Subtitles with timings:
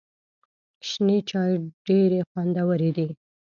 [0.89, 1.53] شنې چای
[1.87, 3.07] ډېري خوندوري دي.